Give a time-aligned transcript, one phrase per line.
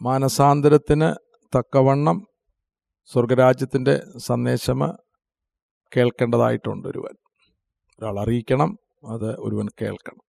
[0.00, 1.08] മാനസാന്തരത്തിന്
[1.56, 2.26] തക്കവണ്ണം
[3.12, 4.80] സ്വർഗരാജ്യത്തിന്റെ സന്ദേശം
[5.96, 7.14] കേൾക്കേണ്ടതായിട്ടുണ്ട് ഒരുവൻ.
[7.98, 10.22] ഒരാൾ അറിയിക്കണം അത് ഒരുവൻ കേൾക്കണം.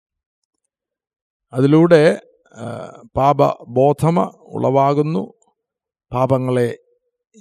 [1.54, 2.22] അതിലൂടെ
[3.18, 3.38] പാപ
[3.70, 4.20] ബോധമ
[4.56, 5.34] ഉളവാകുന്നു
[6.14, 6.78] പാപങ്ങളെ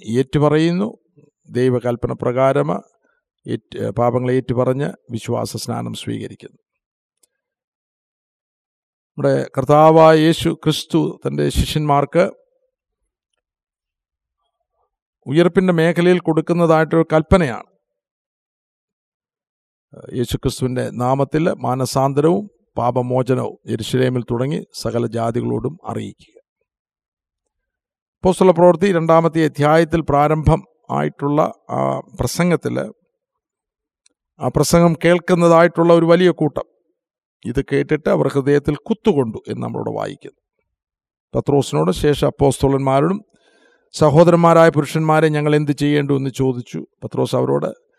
[0.07, 0.87] ഏറ്റുപറയുന്നു
[1.49, 2.67] ദൈവകൽപ്പന പ്രകാരം
[3.99, 6.57] പാപങ്ങളെ ഏറ്റുപറഞ്ഞ് വിശ്വാസ സ്നാനം സ്വീകരിക്കുന്നു.
[9.17, 12.31] നമ്മുടെ കർത്താവായ യേശു ക്രിസ്തു തന്റെ ശിഷ്യന്മാർക്ക്
[15.27, 17.67] ഉയർപ്പിന്റെ മേഖലയിൽ കൊടുക്കുന്നതായിട്ടൊരു കൽപ്പനയാണ്.
[20.13, 26.41] യേശു ക്രിസ്തുവിന്റെ നാമത്തിൽ മാനസാന്തരവും പാപമോചനവും യെരുശലേമിൽ തുടങ്ങി സകല ജാതികളോടും അറിയിക്കുക.
[28.23, 32.79] പോസ്റ്റുള്ള പ്രവൃത്തി രണ്ടാമത്തെ അധ്യായത്തിൽ പ്രാരംഭം ആയിട്ടുള്ള ആ പ്രസംഗത്തിൽ
[34.39, 36.70] ആ പ്രസംഗം കേൾക്കുന്നതായിട്ടുള്ള ഒരു വലിയ കൂട്ടം.
[37.45, 40.41] ഇത് കേട്ടിട്ട് അവർ ഹൃദയത്തിൽ കുത്തുകൊണ്ടു എന്ന് നമ്മളോട് വായിക്കുന്നു.
[41.35, 43.25] പത്രോസിനോട് ശേഷം അപ്പോസ്തോളന്മാരോടും
[43.93, 46.85] സഹോദരന്മാരായ പുരുഷന്മാരെ ഞങ്ങൾ എന്ത് ചെയ്യേണ്ടു എന്ന് ചോദിച്ചു.
[47.03, 47.91] പത്രോസ് അവരോട്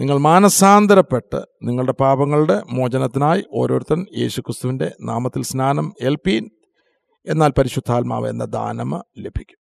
[0.00, 6.50] നിങ്ങൾ മാനസാന്തരപ്പെട്ട് നിങ്ങളുടെ പാപങ്ങളുടെ മോചനത്തിനായി ഓരോരുത്തൻ യേശുക്രിസ്തുവിന്റെ നാമത്തിൽ സ്നാനം ഏൽപ്പീൻ
[7.26, 9.58] എന്നാൽ പരിശുദ്ധാത്മാവ് എന്ന ദാനമ ലഭിക്കും.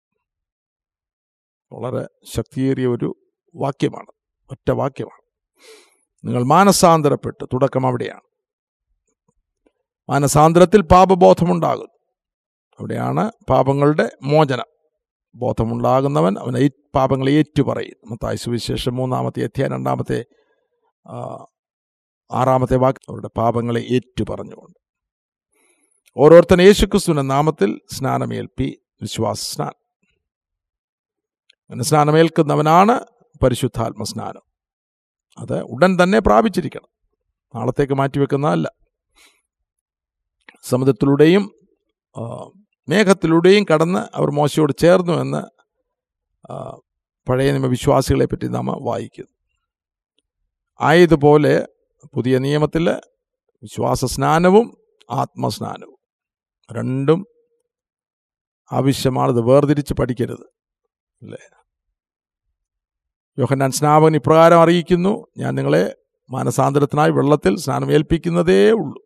[1.71, 3.15] വളരെ ശക്തിയേറിയ ഒരു
[3.55, 4.07] വാക്യമാണ്.
[4.51, 5.21] ഒറ്റ വാക്യമാണ്.
[6.27, 8.26] നിങ്ങൾ മാനസാന്തരപ്പെട്ട് തുടക്കം അവിടെയാണ്.
[10.09, 11.93] മാനസാന്തരത്തിൽ പാപബോധമുണ്ടാകുന്നു.
[12.79, 14.65] അവിടെയാണ് പാപങ്ങളുടെ മോചനം.
[15.35, 20.25] ബോധമുണ്ടാകുന്നവൻ അവൻ ഈ പാപങ്ങളെ ഏറ്റുപറയും മത്തായ സുവിശേഷം മൂന്നാമത്തെ അധ്യായം രണ്ടാമത്തെ
[22.31, 24.79] ആറാമത്തെ വാക്ക് അവരുടെ പാപങ്ങളെ ഏറ്റുപറഞ്ഞുകൊണ്ട്.
[26.17, 29.79] ഓരോരുത്തൻ യേശുക്രിസ്തുവിന്റെ നാമത്തിൽ സ്നാനമേൽപ്പി വിശ്വാസ സ്നാനം
[31.61, 33.05] അങ്ങനെ സ്നാനമേൽക്കുന്നവനാണ്
[33.43, 34.41] പരിശുദ്ധാത്മ സ്നാനം
[35.39, 36.89] അത് ഉടൻ തന്നെ പ്രാപിച്ചിരിക്കണം.
[37.55, 38.76] നാളത്തേക്ക് മാറ്റിവെക്കുന്നതല്ല.
[40.69, 41.43] സമുദ്രത്തിലൂടെയും
[42.87, 45.41] മേഘത്തിലൂടെയും കടന്ന് അവർ മോശയോട് ചേർന്നു എന്ന്
[47.27, 49.33] പഴയ നിയമ വിശ്വാസികളെ പറ്റി നാം വായിക്കുന്നു.
[50.79, 51.53] ആയതുപോലെ
[52.15, 52.85] പുതിയ നിയമത്തിൽ
[53.63, 54.67] വിശ്വാസ സ്നാനവും
[55.11, 55.97] ആത്മസ്നാനവും
[56.69, 57.19] രണ്ടും
[58.71, 60.45] ആവശ്യമാണത് വേർതിരിച്ച് പഠിക്കരുത്
[61.21, 61.41] അല്ലേ?
[63.37, 65.83] യോഹന്നാൻ സ്നാപകൻ ഇപ്രകാരം അറിയിക്കുന്നു ഞാൻ നിങ്ങളെ
[66.29, 69.01] മാനസാന്തരത്തിനായി വെള്ളത്തിൽ സ്നാനം ഏൽപ്പിക്കുന്നതേ ഉള്ളൂ.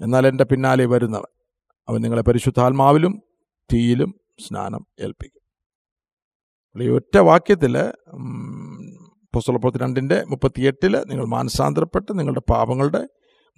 [0.00, 1.30] എന്നാൽ എന്റെ പിന്നാലെ വരുന്നവൻ
[1.88, 3.22] അവൻ നിങ്ങളെ പരിശുദ്ധാത്മാവിലും
[3.72, 5.40] തീയിലും സ്നാനം ഏൽപ്പിക്കും.
[6.82, 7.74] ഈ ഒറ്റ വാക്യത്തിൽ
[9.34, 13.08] പുസ്തകപ്പുറത്തി രണ്ടിന്റെ മുപ്പത്തിയെട്ടിൽ നിങ്ങൾ മാനസാന്തരപ്പെട്ട് നിങ്ങളുടെ പാപങ്ങളുടെ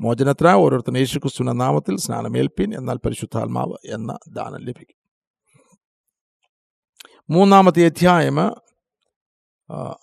[0.01, 4.99] മോചനത്തിനായി ഓരോരുത്തരും യേശുക്രിസ്തുവിന്റെ നാമത്തിൽ സ്നാനമേൽപ്പീൻ എന്നാൽ പരിശുദ്ധാത്മാവ് എന്ന ദാനം ലഭിക്കും.
[7.31, 8.39] മൂന്നാമത്തെ അധ്യായം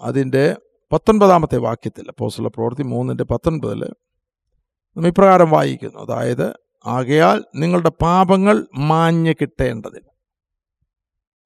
[0.01, 0.57] അതിന്റെ
[0.91, 3.93] പത്തൊൻപതാമത്തെ വാക്യത്തിൽ പോസ്റ്റുള്ള പ്രവൃത്തി മൂന്നിന്റെ പത്തൊൻപതിൽ
[4.95, 5.99] നമ്മൾ ഇപ്രകാരം വായിക്കുന്നു.
[5.99, 6.53] അതായത്
[6.85, 10.09] ആകയാൽ നിങ്ങളുടെ പാപങ്ങൾ മാഞ്ഞ് കിട്ടേണ്ടതിന്.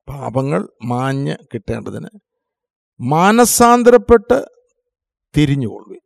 [0.08, 2.10] പാപങ്ങൾ മാഞ്ഞ് കിട്ടേണ്ടതിന്
[3.02, 4.46] മാനസാന്തരപ്പെട്ട്
[5.38, 6.00] തിരിഞ്ഞുകൊള്ളു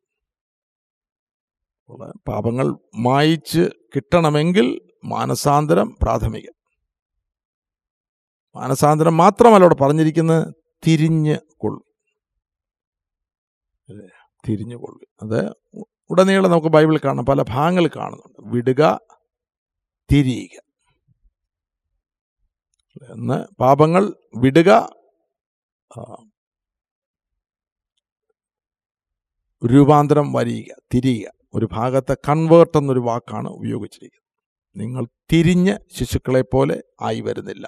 [2.27, 4.67] പാപങ്ങൾ മായിച്ച് കിട്ടണമെങ്കിൽ
[5.05, 6.55] മാനസാന്തരം പ്രാഥമികം.
[8.55, 10.53] മാനസാന്തരം മാത്രമല്ല അവിടെ പറഞ്ഞിരിക്കുന്നത്
[10.87, 11.83] തിരിഞ്ഞ് കൊള്ളു?
[14.49, 15.39] തിരിഞ്ഞു കൊള്ളു അത്
[16.09, 18.56] ഉടനീളം നമുക്ക് ബൈബിൾ കാണാം പല ഭാഗങ്ങൾ കാണുന്നുണ്ട്.
[18.56, 19.00] വിടുക
[20.12, 20.62] തിരിയുക.
[23.12, 24.90] എന്ന് പാപങ്ങൾ വിടുക
[29.66, 31.31] രൂപാന്തരം വരിക തിരിയുക.
[31.53, 34.28] ഒരു ഭാഗത്തെ കൺവേർട്ട് എന്നൊരു വാക്കാണ് ഉപയോഗിച്ചിരിക്കുന്നത്.
[34.79, 37.68] നിങ്ങൾ തിരിഞ്ഞ് ശിശുക്കളെ പോലെ ആയി വരുന്നില്ല.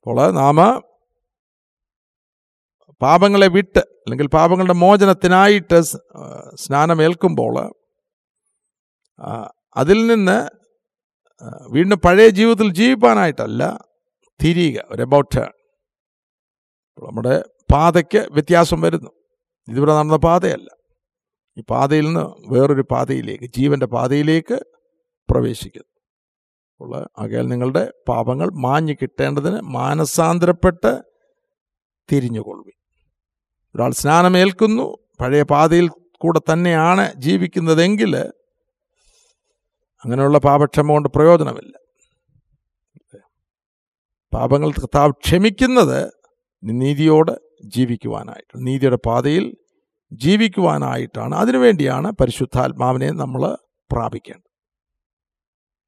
[0.00, 0.91] അപ്പോൾ നാം
[3.02, 5.80] പാപങ്ങളെ വിട്ട് അല്ലെങ്കിൽ പാപങ്ങളുടെ മോചനത്തിനായിട്ട്
[6.54, 7.54] സ്നാനമേൽക്കുമ്പോൾ
[9.76, 10.38] അതിൽ നിന്ന്
[11.70, 13.62] വീണ്ടും പഴയ ജീവിതത്തിൽ ജീവിപ്പാനായിട്ടല്ല
[14.40, 15.44] തിരിയുക ഒരു അബൌട്ട്
[16.98, 17.34] നമ്മുടെ
[17.72, 19.10] പാതയ്ക്ക് വ്യത്യാസം വരുന്നു.
[19.68, 20.70] ഇതിവിടെ നടന്ന പാതയല്ല.
[21.58, 24.56] ഈ പാതയിൽ നിന്ന് വേറൊരു പാതയിലേക്ക് ജീവന്റെ പാതയിലേക്ക്
[25.30, 25.90] പ്രവേശിക്കുന്നു.
[26.72, 30.92] അപ്പോൾ ആകയാൽ നിങ്ങളുടെ പാപങ്ങൾ മാഞ്ഞു കിട്ടേണ്ടതിന് മാനസാന്തരപ്പെട്ട്
[32.08, 32.76] തിരിഞ്ഞുകൊള്ളുവിൻ.
[33.76, 35.88] ഒരാൾ സ്നാനമേൽക്കുന്നു പഴയ പാതയിൽ
[36.20, 38.16] കൂടെ തന്നെയാണ് ജീവിക്കുന്നതെങ്കിൽ
[40.04, 41.78] അങ്ങനെയുള്ള പാപക്ഷമ കൊണ്ട് പ്രയോജനമില്ല.
[44.34, 46.12] പാപങ്ങൾ കർത്താവ് ക്ഷമിക്കുന്നത്
[46.64, 47.32] നീതിയോട്
[47.64, 49.56] ജീവിക്കുവാനായിട്ട് നീതിയുടെ പാതയിൽ
[50.12, 51.34] ജീവിക്കുവാനായിട്ടാണ്.
[51.34, 53.56] അതിനുവേണ്ടിയാണ് പരിശുദ്ധാത്മാവിനെ നമ്മൾ
[53.92, 54.50] പ്രാപിക്കേണ്ടത്.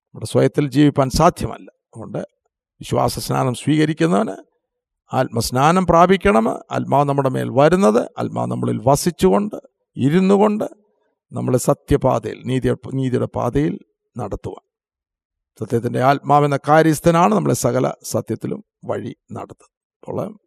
[0.04, 1.70] നമ്മുടെ സ്വയത്തിൽ ജീവിപ്പാൻ സാധ്യമല്ല.
[1.70, 2.18] അതുകൊണ്ട്
[2.80, 4.53] വിശ്വാസ സ്നാനം സ്വീകരിക്കുന്നവന്
[5.12, 6.48] ആത്മസ്നാനം പ്രാപിക്കണം.
[6.48, 8.10] ആത്മാവ് നമ്മുടെ മേൽ വരുന്നത്.
[8.18, 9.56] ആത്മാവ് നമ്മളിൽ വസിച്ചുകൊണ്ട്
[9.96, 10.64] ഇരുന്നു കൊണ്ട്
[11.32, 13.78] നമ്മളെ സത്യപാതയിൽ നീതി നീതിയുടെ പാതയിൽ
[14.18, 14.64] നടത്തുവാൻ.
[15.60, 19.70] സത്യത്തിന്റെ ആത്മാവെന്ന കാര്യസ്ഥനാണ് നമ്മളെ സകല സത്യത്തിലും വഴി നടത്തുന്നത്.
[20.00, 20.38] അപ്പോൾ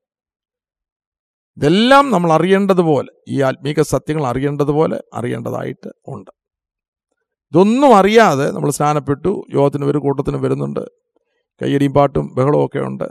[1.57, 6.31] ഇതെല്ലാം നമ്മൾ അറിയേണ്ടതുപോലെ ഈ ആത്മീക സത്യങ്ങൾ അറിയേണ്ടതുപോലെ അറിയേണ്ടതായിട്ട് ഉണ്ട്.
[7.51, 10.83] ഇതൊന്നും അറിയാതെ നമ്മൾ സ്നാനപ്പെട്ടു യോഗത്തിന് ഒരു കൂട്ടത്തിന് വരുന്നുണ്ട്
[11.61, 13.07] കയ്യടിയും പാട്ടും ബഹളവും ഒക്കെ ഉണ്ട്.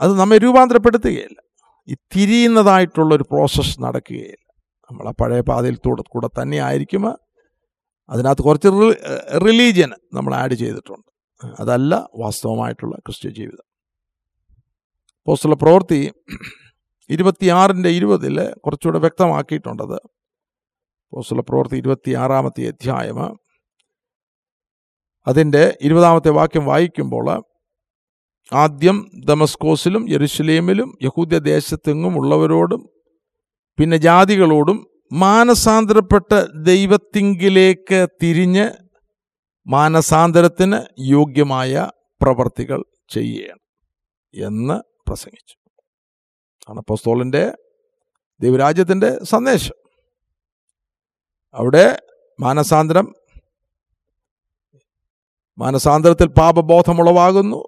[0.00, 1.42] അത് നമ്മെ രൂപാന്തരപ്പെടുത്തുകയില്ല.
[1.88, 4.52] ഈ തിരിയുന്നതായിട്ടുള്ളൊരു പ്രോസസ്സ് നടക്കുകയില്ല.
[4.90, 7.04] നമ്മൾ ആ പഴയ പാതയിൽ കൂടെ കൂടെ തന്നെ ആയിരിക്കും
[8.08, 8.68] അതിനകത്ത് കുറച്ച്
[9.46, 11.08] റിലീജിയൻ നമ്മൾ ആഡ് ചെയ്തിട്ടുണ്ട്.
[11.60, 13.66] അതല്ല വാസ്തവമായിട്ടുള്ള ക്രിസ്ത്യ ജീവിതം.
[15.26, 16.12] പോസ്റ്റുള്ള പ്രവൃത്തി
[17.10, 19.98] ഇരുപത്തിയാറിന്റെ ഇരുപതിൽ കുറച്ചുകൂടെ വ്യക്തമാക്കിയിട്ടുണ്ടത്.
[21.10, 23.38] പോസ്റ്റുള്ള പ്രവൃത്തി ഇരുപത്തിയാറാമത്തെ അധ്യായം.
[25.26, 27.49] അതിന്റെ ഇരുപതാമത്തെ വാക്യം വായിക്കുമ്പോൾ
[28.52, 32.90] ആദ്യം ദമസ്കോസിലും യെരുഷലേമിലും യഹൂദ്യ ദേശത്തെങ്ങും ഉള്ളവരോടും
[33.78, 38.70] പിന്നെ ജാതികളോടും മാനസാന്തരപ്പെട്ട ദൈവത്തിങ്കിലേക്ക് തിരിഞ്ഞ്
[39.66, 41.90] മാനസാന്തരത്തിന് യോഗ്യമായ
[42.22, 43.58] പ്രവർത്തികൾ ചെയ്യണം
[44.34, 45.56] എന്ന് പ്രസംഗിച്ചു.
[46.68, 47.52] ആണ് പോസ്തോളിന്റെ
[48.40, 49.90] ദൈവരാജ്യത്തിന്റെ സന്ദേശം.
[51.54, 51.98] അവിടെ
[52.40, 53.14] മാനസാന്തരം
[55.58, 57.64] മാനസാന്തരത്തിൽ പാപബോധമുളവാകുന്നു.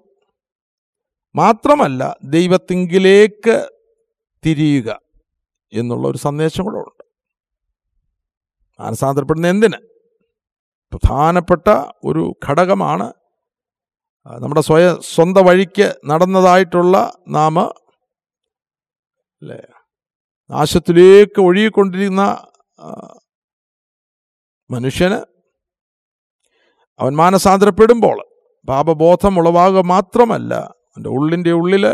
[1.35, 2.01] മാത്രമല്ല
[2.35, 3.55] ദൈവത്തിങ്കിലേക്ക്
[4.43, 4.89] തിരിയുക
[5.73, 7.03] എന്നുള്ള ഒരു സന്ദേശം കൂടെ ഉണ്ട്.
[8.79, 9.79] മാനസാന്തരപ്പെടുന്ന എന്തിന്?
[10.91, 11.67] പ്രധാനപ്പെട്ട
[12.03, 13.07] ഒരു ഘടകമാണ്
[14.41, 14.83] നമ്മുടെ സ്വയ
[15.13, 16.97] സ്വന്തം വഴിക്ക് നടന്നതായിട്ടുള്ള
[17.37, 17.55] നാം
[19.41, 19.61] അല്ലേ?
[20.49, 22.23] നാശത്തിലേക്ക് ഒഴുകിക്കൊണ്ടിരുന്ന
[24.69, 25.19] മനുഷ്യന്
[26.99, 28.17] അവൻ മാനസാന്തരപ്പെടുമ്പോൾ
[28.67, 30.53] പാപബോധം ഉളവാകുക മാത്രമല്ല
[30.95, 31.85] അവന്റെ ഉള്ളിന്റെ ഉള്ളിൽ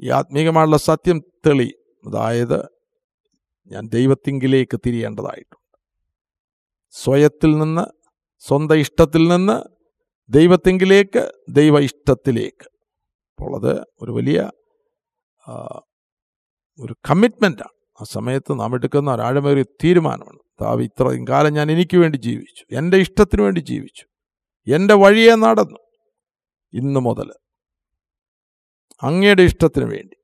[0.00, 1.70] ഈ ആത്മീകമായുള്ള സത്യം തെളി.
[2.06, 2.68] അതായത്
[3.66, 5.78] ഞാൻ ദൈവത്തിങ്കിലേക്ക് തിരിയേണ്ടതായിട്ടുണ്ട്.
[6.90, 7.84] സ്വയത്തിൽ നിന്ന്
[8.38, 9.56] സ്വന്തം ഇഷ്ടത്തിൽ നിന്ന്
[10.30, 12.66] ദൈവത്തിങ്കിലേക്ക് ദൈവ ഇഷ്ടത്തിലേക്ക്.
[13.32, 14.50] അപ്പോൾ അത് ഒരു വലിയ
[16.80, 20.38] ഒരു കമ്മിറ്റ്മെന്റാണ് ആ സമയത്ത് നാം എടുക്കുന്ന ഒരാഴമേറിയ തീരുമാനമാണ്.
[20.60, 22.76] താവ് ഇത്രയും കാലം ഞാൻ എനിക്ക് വേണ്ടി ജീവിച്ചു.
[22.76, 24.04] എന്റെ ഇഷ്ടത്തിന് വേണ്ടി ജീവിച്ചു.
[24.74, 25.78] എന്റെ വഴിയെ നടന്നു.
[26.72, 27.30] ഇന്ന് മുതൽ
[29.02, 30.16] അങ്ങയുടെ ഇഷ്ടത്തിന് വേണ്ടി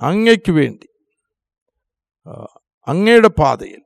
[0.00, 0.88] അങ്ങയ്ക്ക് വേണ്ടി
[2.88, 3.82] അങ്ങയുടെ പാതയിൽ.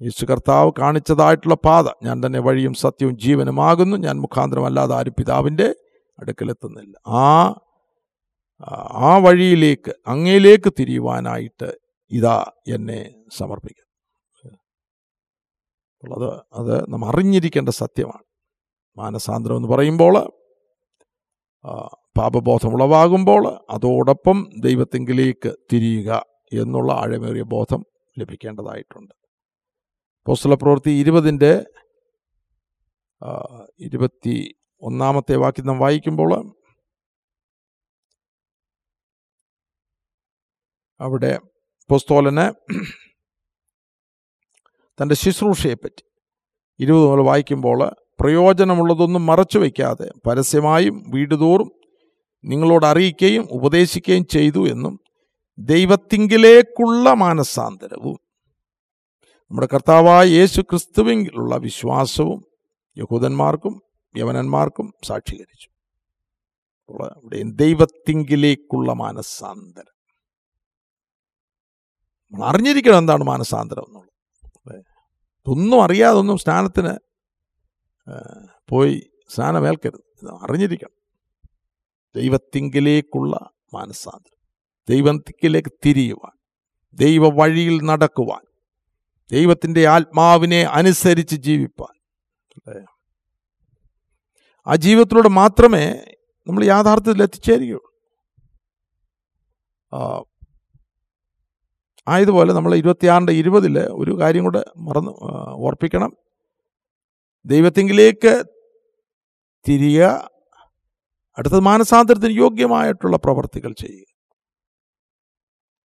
[0.00, 5.68] യേശു കർത്താവ് കാണിച്ചതായിട്ടുള്ള പാത ഞാൻ തന്നെ വഴിയും സത്യവും ജീവനുമാകുന്നു ഞാൻ മുഖാന്തരമല്ലാതെ ആരും പിതാവിന്റെ
[6.18, 6.94] അടുക്കലെത്തുന്നില്ല.
[7.06, 7.24] ആ
[9.08, 11.68] ആ വഴിയിലേക്ക് അങ്ങയിലേക്ക് തിരിയുവാനായിട്ട്
[12.10, 13.00] ഇതാ എന്നെ
[13.38, 13.88] സമർപ്പിക്കുന്നു.
[16.02, 18.24] ഉള്ളത് അത് നാം അറിഞ്ഞിരിക്കേണ്ട സത്യമാണ്.
[18.96, 20.14] മാനസാന്തരം എന്ന് പറയുമ്പോൾ
[22.16, 26.10] പാപബോധം ഉളവാകുമ്പോൾ അതോടൊപ്പം ദൈവത്തെങ്കിലേക്ക് തിരിയുക
[26.52, 27.84] എന്നുള്ള ആഴമേറിയ ബോധം
[28.18, 29.14] ലഭിക്കേണ്ടതായിട്ടുണ്ട്.
[30.26, 31.66] പോസ്റ്റല പ്രവൃത്തി ഇരുപതിന്റെ
[33.80, 36.32] ഇരുപത്തി ഒന്നാമത്തെ വാക്യം നാം വായിക്കുമ്പോൾ
[41.00, 41.38] അവിടെ
[41.90, 42.46] പോസ്തോലന്
[44.98, 46.04] തന്റെ ശുശ്രൂഷയെപ്പറ്റി
[46.80, 47.80] ഇരുപത് മുതൽ വായിക്കുമ്പോൾ
[48.22, 51.72] പ്രയോജനമുള്ളതൊന്നും മറച്ചു വയ്ക്കാതെ പരസ്യമായും വീടുതോറും
[52.44, 55.00] നിങ്ങളോട് അറിയിക്കുകയും ഉപദേശിക്കുകയും ചെയ്തു എന്നും
[55.58, 58.18] ദൈവത്തിങ്കിലേക്കുള്ള മാനസാന്തരവും
[59.50, 62.44] നമ്മുടെ കർത്താവായ യേശു ക്രിസ്തുവിലുള്ള വിശ്വാസവും
[62.98, 63.82] യഹൂദന്മാർക്കും
[64.16, 65.68] യവനന്മാർക്കും സാക്ഷീകരിച്ചു.
[67.44, 70.04] ദൈവത്തിങ്കിലേക്കുള്ള മാനസാന്തരം.
[72.32, 74.84] നമ്മൾ അറിഞ്ഞിരിക്കണം എന്താണ് മാനസാന്തരം എന്നുള്ളത്.
[75.46, 77.11] ഒന്നും അറിയാതൊന്നും സ്നാനത്തിന്
[78.68, 80.00] പോയി സ്നാനമേൽക്കരുത്.
[80.22, 81.02] ഇത് അറിഞ്ഞിരിക്കണം.
[82.16, 84.38] ദൈവത്തിങ്കിലേക്കുള്ള മാനസാന്തരം.
[84.88, 86.38] ദൈവത്തിങ്കിലേക്ക് തിരിയുവാൻ.
[86.94, 88.40] ദൈവ വഴിയിൽ നടക്കുവാൻ.
[89.32, 92.02] ദൈവത്തിന്റെ ആത്മാവിനെ അനുസരിച്ച് ജീവിപ്പാൻ.
[94.66, 95.90] ആ ജീവിതത്തിലൂടെ മാത്രമേ
[96.46, 97.92] നമ്മൾ യാഥാർത്ഥ്യത്തിൽ എത്തിച്ചേരുകയുള്ളൂ.
[102.08, 105.10] ആയതുപോലെ നമ്മൾ ഇരുപത്തിയാറിന്റെ ഇരുപതിൽ ഒരു കാര്യം കൂടെ മറന്ന്
[105.52, 106.16] ഓർപ്പിക്കണം.
[107.46, 108.44] ദൈവത്തിങ്കിലേക്ക്
[109.68, 110.30] തിരിയുക.
[111.38, 114.04] അടുത്തത് മാനസാന്തരത്തിന് യോഗ്യമായിട്ടുള്ള പ്രവർത്തികൾ ചെയ്യുക.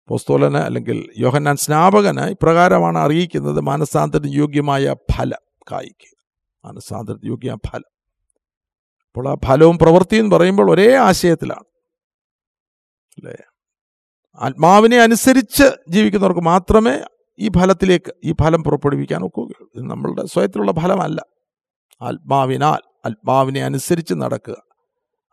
[0.07, 6.23] പോസ്തോലന് അല്ലെങ്കിൽ യോഹന്നാൻ സ്നാപകന് ഇപ്രകാരമാണ് അറിയിക്കുന്നത് മാനസാന്തരത്തിന് യോഗ്യമായ ഫലം കായ്ക്കുക.
[6.65, 7.95] മാനസാന്തരത്തിന് യോഗ്യ ഫലം.
[9.07, 11.63] അപ്പോൾ ആ ഫലവും പ്രവൃത്തിയും പറയുമ്പോൾ ഒരേ ആശയത്തിലാണ്.
[13.17, 13.35] അല്ലേ?
[14.35, 16.99] ആത്മാവിനെ അനുസരിച്ച് ജീവിക്കുന്നവർക്ക് മാത്രമേ
[17.39, 19.69] ഈ ഫലത്തിലേക്ക് ഈ ഫലം പുറപ്പെടുവിക്കാൻ ഒക്കുകയുള്ളൂ.
[19.75, 21.34] ഇത് നമ്മളുടെ സ്വയത്തിലുള്ള ഫലമല്ല.
[22.05, 24.55] ആത്മാവിനാൽ ആത്മാവിനെ അനുസരിച്ച് നടക്കുക.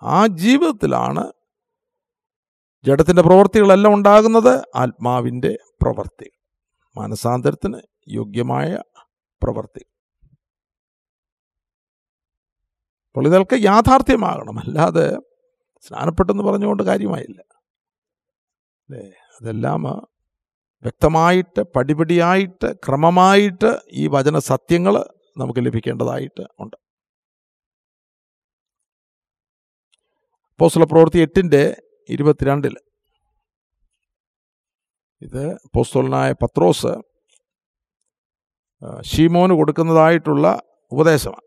[0.02, 1.32] ആ ജീവിതത്തിലാണ്
[2.84, 6.30] ജഡത്തിന്റെ പ്രവൃത്തികളെല്ലാം ഉണ്ടാകുന്നത് ആത്മാവിന്റെ പ്രവൃത്തി
[6.96, 8.78] മാനസാന്തരത്തിന് യോഗ്യമായ
[9.42, 9.84] പ്രവൃത്തി
[13.08, 14.58] അപ്പോൾ ഇതൊക്കെ യാഥാർത്ഥ്യമാകണം.
[14.58, 15.06] അല്ലാതെ
[15.80, 17.40] സ്നാനപ്പെട്ടെന്ന് പറഞ്ഞുകൊണ്ട് കാര്യമായില്ല.
[18.88, 19.02] അല്ലേ?
[19.40, 19.82] അതെല്ലാം
[20.82, 24.94] വ്യക്തമായിട്ട് പടിപടിയായിട്ട് ക്രമമായിട്ട് ഈ വചന സത്യങ്ങൾ
[25.36, 26.76] നമുക്ക് ലഭിക്കേണ്ടതായിട്ട് ഉണ്ട്.
[30.58, 32.76] പോസ്തല പ്രവൃത്തി എട്ടിന്റെ ഇരുപത്തിരണ്ടിൽ
[35.22, 36.92] ഇത് പോസ്തോലനായ പത്രോസ്
[39.04, 40.62] ഷീമോന് കൊടുക്കുന്നതായിട്ടുള്ള
[40.92, 41.46] ഉപദേശമാണ്.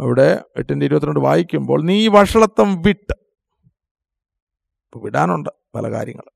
[0.00, 3.14] അവിടെ എട്ടിന്റെ ഇരുപത്തിരണ്ട് വായിക്കുമ്പോൾ നീ വഷളത്വം വിട്ട്.
[4.96, 6.26] വിടാനുണ്ട് പല കാര്യങ്ങൾ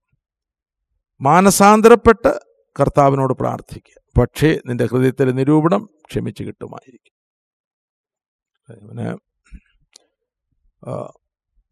[1.20, 2.40] മാനസാന്തരപ്പെട്ട്
[2.80, 4.03] കർത്താവിനോട് പ്രാർത്ഥിക്കുക.
[4.18, 7.14] പക്ഷേ നിന്റെ ഹൃദയത്തിലെ നിരൂപണം ക്ഷമിച്ചു കിട്ടുമായിരിക്കും.
[8.68, 9.08] അവന്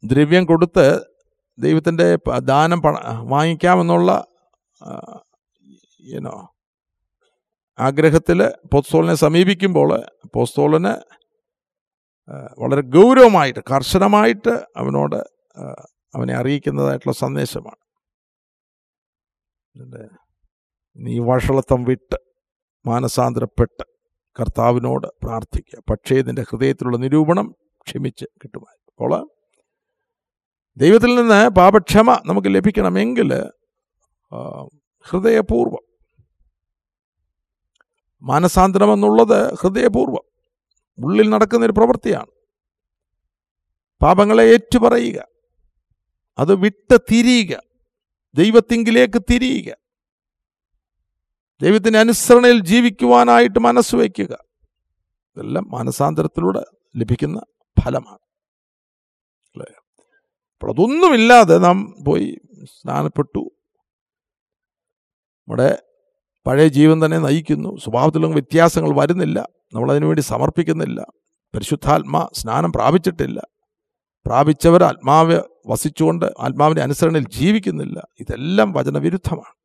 [0.05, 0.87] ദ്രവ്യം കൊടുത്ത്
[1.59, 2.95] ദൈവത്തിന്റെ ദാനം പണ
[3.29, 4.11] വാങ്ങിക്കാമെന്നുള്ള
[6.01, 6.37] യുനോ
[7.79, 9.91] ആഗ്രഹത്തിൽ പോസ്തോലിനെ സമീപിക്കുമ്പോൾ
[10.35, 10.93] പോസ്തോലിന്
[12.63, 15.17] വളരെ ഗൗരവമായിട്ട് കർശനമായിട്ട് അവനോട്
[16.15, 17.83] അവനെ അറിയിക്കുന്നതായിട്ടുള്ള സന്ദേശമാണ്.
[20.97, 22.32] നീ വഷളത്വം വിട്ട്
[22.87, 23.85] മാനസാന്തരപ്പെട്ട്
[24.41, 25.83] കർത്താവിനോട് പ്രാർത്ഥിക്കുക.
[25.91, 27.55] പക്ഷേ ഇതിന്റെ ഹൃദയത്തിലുള്ള നിരൂപണം
[27.87, 29.29] ക്ഷമിച്ച് കിട്ടുമായി അപ്പോൾ
[30.77, 33.33] ദൈവത്തിൽ നിന്ന് പാപക്ഷമ നമുക്ക് ലഭിക്കണമെങ്കിൽ
[35.11, 35.85] ഹൃദയപൂർവം.
[38.23, 40.25] മാനസാന്തരം എന്നുള്ളത് ഹൃദയപൂർവം.
[40.99, 42.31] ഉള്ളിൽ നടക്കുന്നൊരു പ്രവൃത്തിയാണ്.
[44.03, 45.27] പാപങ്ങളെ ഏറ്റുപറയുക.
[46.39, 47.63] അത് വിട്ട് തിരിയുക.
[48.35, 49.77] ദൈവത്തിങ്കിലേക്ക് തിരിയുക.
[51.63, 54.39] ദൈവത്തിന്റെ അനുസരണയിൽ ജീവിക്കുവാനായിട്ട് മനസ്സ് വയ്ക്കുക.
[55.37, 56.65] ഇതെല്ലാം മാനസാന്തരത്തിലൂടെ
[56.97, 57.41] ലഭിക്കുന്ന
[57.81, 58.19] ഫലമാണ്.
[59.47, 59.75] അല്ലേ?
[60.53, 63.39] അപ്പോൾ അതൊന്നുമില്ലാതെ നാം പോയി സ്നാനപ്പെട്ടു.
[65.39, 65.83] നമ്മുടെ
[66.47, 67.77] പഴയ ജീവൻ തന്നെ നയിക്കുന്നു.
[67.77, 69.49] സ്വഭാവത്തിലൊന്നും വ്യത്യാസങ്ങൾ വരുന്നില്ല.
[69.75, 71.07] നമ്മളതിനു വേണ്ടി സമർപ്പിക്കുന്നില്ല.
[71.55, 73.43] പരിശുദ്ധാത്മാ സ്നാനം പ്രാപിച്ചിട്ടില്ല.
[74.27, 78.07] പ്രാപിച്ചവർ ആത്മാവ് വസിച്ചുകൊണ്ട് ആത്മാവിന്റെ അനുസരണയിൽ ജീവിക്കുന്നില്ല.
[78.21, 79.62] ഇതെല്ലാം വചനവിരുദ്ധമാണ്.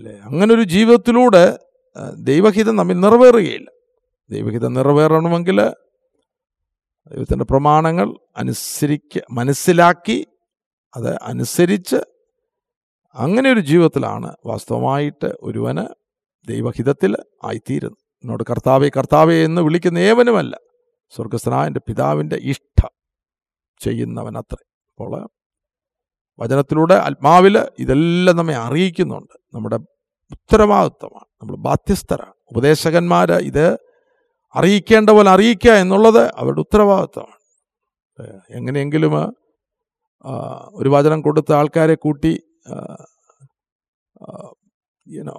[0.00, 0.18] അല്ലേ?
[0.18, 1.58] അങ്ങനൊരു ജീവിതത്തിലൂടെ
[2.16, 3.70] ദൈവഹിതം നമ്മിൽ നിറവേറുകയില്ല.
[4.30, 5.60] ദൈവഹിതം നിറവേറണമെങ്കിൽ
[7.10, 10.26] ദൈവത്തിന്റെ പ്രമാണങ്ങൾ അനുസരിക്ക മനസ്സിലാക്കി
[10.96, 11.96] അത് അനുസരിച്ച്
[13.14, 15.84] അങ്ങനെ ഒരു ജീവിതത്തിലാണ് വാസ്തവമായിട്ട് ഒരുവന്
[16.48, 17.98] ദൈവഹിതത്തിൽ ആയിത്തീരുന്നത്.
[18.24, 20.58] എന്നോട് കർത്താവെ കർത്താവെ എന്ന് വിളിക്കുന്ന ഏവനുമല്ല
[21.10, 22.90] സ്വർഗസ്ഥനായ എന്റെ പിതാവിന്റെ ഇഷ്ടം
[23.78, 24.64] ചെയ്യുന്നവനത്രേ.
[24.90, 25.28] അപ്പോൾ
[26.40, 29.34] വചനത്തിലൂടെ ആത്മാവിൽ ഇതെല്ലാം നമ്മെ അറിയിക്കുന്നുണ്ട്.
[29.54, 29.76] നമ്മുടെ
[30.30, 31.28] ഉത്തരവാദിത്വമാണ്.
[31.40, 32.34] നമ്മൾ ബാധ്യസ്ഥരാണ്.
[32.50, 33.66] ഉപദേശകന്മാർ ഇത്
[34.54, 37.36] അറിയിക്കേണ്ട പോലെ അറിയിക്കുക എന്നുള്ളത് അവരുടെ ഉത്തരവാദിത്വമാണ്.
[38.50, 39.14] എങ്ങനെയെങ്കിലും
[40.74, 42.32] ഒരു വചനം കൊടുത്ത ആൾക്കാരെ കൂട്ടി
[45.06, 45.38] യുനോ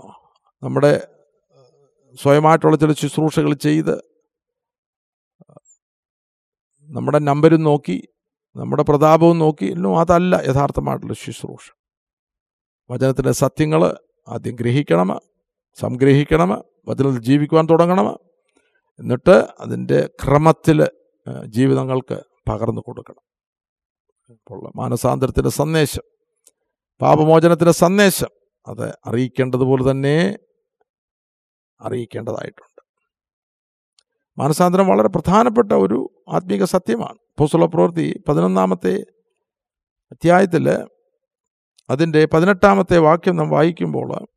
[0.64, 1.08] നമ്മുടെ
[2.22, 3.96] സ്വയമായിട്ടുള്ള ചില ശുശ്രൂഷകൾ ചെയ്ത്
[6.90, 7.98] നമ്മുടെ നമ്പരും നോക്കി
[8.56, 11.66] നമ്മുടെ പ്രതാപവും നോക്കി എല്ലാം അതല്ല യഥാർത്ഥമായിട്ടുള്ള ശുശ്രൂഷ.
[12.90, 13.82] വചനത്തിന്റെ സത്യങ്ങൾ
[14.28, 15.10] ആദ്യം ഗ്രഹിക്കണം
[15.80, 16.50] സംഗ്രഹിക്കണം
[16.90, 18.08] വചനത്തിൽ ജീവിക്കുവാൻ തുടങ്ങണം
[19.00, 20.80] എന്നിട്ട് അതിന്റെ ക്രമത്തിൽ
[21.56, 22.18] ജീവിതങ്ങൾക്ക്
[22.50, 23.24] പകർന്നു കൊടുക്കണം.
[24.30, 26.06] അപ്പോൾ മാനസാന്തരത്തിന്റെ സന്ദേശം
[27.02, 28.32] പാപമോചനത്തിന്റെ സന്ദേശം
[28.68, 30.16] അത് അറിയിക്കേണ്ടതുപോലെ തന്നെ
[31.82, 32.71] അറിയിക്കേണ്ടതായിട്ടുണ്ട്.
[34.38, 37.18] മാനസാന്തരം വളരെ പ്രധാനപ്പെട്ട ഒരു ആത്മീക സത്യമാണ്.
[37.40, 39.06] പോസ്തുള്ള പ്രവൃത്തി പതിനൊന്നാമത്തെ
[40.12, 40.70] അധ്യായത്തിൽ
[41.90, 44.28] അതിന്റെ പതിനെട്ടാമത്തെ വാക്യം നാം വായിക്കുമ്പോൾ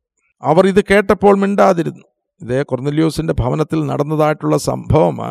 [0.42, 2.04] അവർ ഇത് കേട്ടപ്പോൾ മിണ്ടാതിരുന്നു.
[2.40, 5.22] ഇതേ കൊർന്നലിയോസിന്റെ ഭവനത്തിൽ നടന്നതായിട്ടുള്ള സംഭവം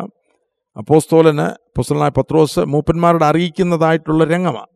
[0.76, 4.66] അപ്പോസ്തോലന് പുസ്തകനായ പത്രോസ് മൂപ്പന്മാരോട് അറിയിക്കുന്നതായിട്ടുള്ള രംഗമാണ്.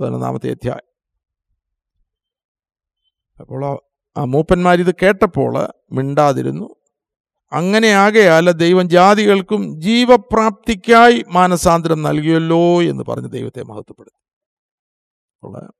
[0.00, 0.86] പതിനൊന്നാമത്തെ അധ്യായം.
[3.40, 3.80] അപ്പോൾ
[4.16, 6.68] ആ മൂപ്പന്മാരിത് കേട്ടപ്പോൾ മിണ്ടാതിരുന്നു.
[7.52, 14.22] അങ്ങനെ ആകയാൽ ദൈവം ജാതികൾക്കും ജീവപ്രാപ്തിക്കായി മാനസാന്തരം നൽകിയല്ലോ എന്ന് പറഞ്ഞ് ദൈവത്തെ മഹത്വപ്പെടുത്തി.
[15.42, 15.70] ഉള്ള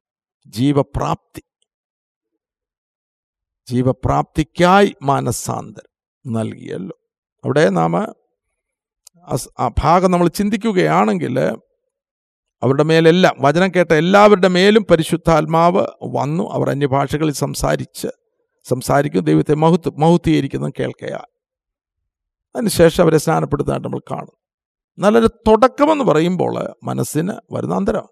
[0.46, 1.42] ജീവപ്രാപ്തി.
[3.68, 6.99] ജീവപ്രാപ്തിക്കായി മാനസാന്തരം നൽകിയല്ലോ.
[7.44, 7.96] അവിടെ നാം
[9.58, 11.40] ആ ഭാഗം നമ്മൾ ചിന്തിക്കുകയാണെങ്കിൽ
[12.62, 16.50] അവരുടെ മേലെല്ലാം വചനം കേട്ട എല്ലാവരുടെ മേലും പരിശുദ്ധാത്മാവ് വന്നു.
[16.50, 18.08] അവർ അന്യഭാഷകളിൽ സംസാരിച്ച്
[18.64, 21.36] സംസാരിക്കും ദൈവത്തെ മഹത്വ മഹത്വീകരിക്കുന്നതും കേൾക്കയാൽ.
[22.56, 24.36] അതിനുശേഷം അവരെ സ്നാനപ്പെടുത്താനായിട്ട് നമ്മൾ കാണും.
[24.98, 28.08] നല്ലൊരു തുടക്കമെന്ന് പറയുമ്പോൾ മനസ്സിന് വരുന്ന അന്തരം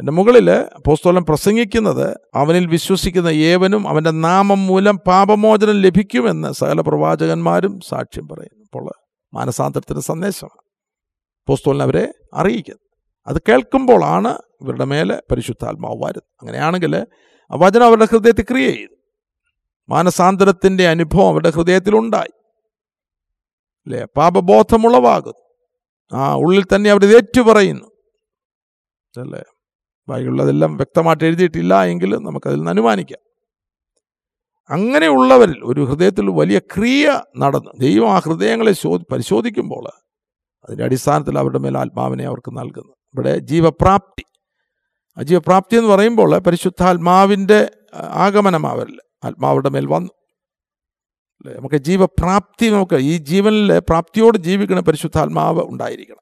[0.00, 8.28] എന്റെ മുകളിൽ പോസ്തോലം പ്രസംഗിക്കുന്നത് അവനിൽ വിശ്വസിക്കുന്ന ഏവനും അവന്റെ നാമം മൂലം പാപമോചനം ലഭിക്കുമെന്ന് സകല പ്രവാചകന്മാരും സാക്ഷ്യം
[8.28, 8.64] പറയുന്നു.
[8.64, 8.90] അപ്പോൾ
[9.34, 10.62] മാനസാന്തരത്തിന്റെ സന്ദേശമാണ്.
[11.48, 12.82] പോസ്തോലിനെ അവരെ അറിയിക്കുന്നത്
[13.26, 16.22] അത് കേൾക്കുമ്പോഴാണ് ഇവരുടെ മേലെ പരിശുദ്ധാത്മാവ് വരുന്നത്.
[16.40, 17.06] അങ്ങനെയാണെങ്കിൽ
[17.52, 18.94] വചനം അവരുടെ ഹൃദയത്തിൽ ക്രിയ ചെയ്തു
[19.88, 22.41] മാനസാന്തരത്തിന്റെ അനുഭവം അവരുടെ ഹൃദയത്തിലുണ്ടായി.
[23.86, 25.42] അല്ലേ പാപബോധമുളവാകുന്നു.
[26.12, 27.86] ആ ഉള്ളിൽ തന്നെ അവർ ഏറ്റു പറയുന്നു
[29.20, 29.42] അല്ലേ
[30.08, 33.18] ബാക്കിയുള്ളതെല്ലാം വ്യക്തമായിട്ട് എഴുതിയിട്ടില്ല എങ്കിലും നമുക്കതിൽ നിന്ന് അനുമാനിക്കാം.
[34.70, 37.70] അങ്ങനെയുള്ളവരിൽ ഒരു ഹൃദയത്തിൽ വലിയ ക്രിയ നടന്ന്.
[37.80, 38.72] ദൈവം ആ ഹൃദയങ്ങളെ
[39.12, 39.88] പരിശോധിക്കുമ്പോൾ
[40.64, 42.92] അതിന്റെ അടിസ്ഥാനത്തിൽ അവരുടെ മേൽ ആത്മാവിനെ അവർക്ക് നൽകുന്നു.
[43.14, 44.24] ഇവിടെ ജീവപ്രാപ്തി.
[45.18, 50.21] ആ ജീവപ്രാപ്തി എന്ന് പറയുമ്പോൾ പരിശുദ്ധാത്മാവിന്റെ ആഗമനം അവരിൽ ആത്മാവരുടെ മേൽ വന്നു.
[51.46, 56.20] നമുക്ക് ജീവപ്രാപ്തി നമുക്ക് ഈ ജീവനിൽ പ്രാപ്തിയോട് ജീവിക്കണ പരിശുദ്ധാത്മാവ് ഉണ്ടായിരിക്കണം.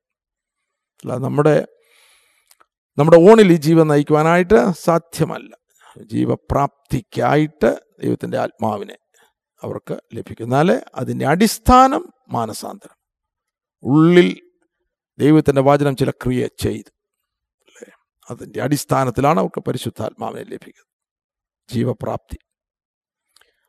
[1.04, 1.66] അല്ല നമ്മുടെ
[2.98, 5.56] നമ്മുടെ ഓണിൽ ഈ ജീവൻ നയിക്കുവാനായിട്ട് സാധ്യമല്ല.
[6.02, 8.96] ജീവപ്രാപ്തിക്കായിട്ട് ദൈവത്തിന്റെ ആത്മാവിനെ
[9.62, 10.54] അവർക്ക് ലഭിക്കും.
[10.94, 12.96] അതിന്റെ അടിസ്ഥാനം മാനസാന്തരം.
[13.82, 14.40] ഉള്ളിൽ
[15.18, 16.92] ദൈവത്തിന്റെ വാചനം ചില ക്രിയ ചെയ്ത്.
[17.60, 17.90] അല്ലേ
[18.30, 20.86] അതിന്റെ അടിസ്ഥാനത്തിലാണ് അവർക്ക് പരിശുദ്ധാത്മാവിനെ ലഭിക്കുന്നത്.
[21.74, 22.38] ജീവപ്രാപ്തി.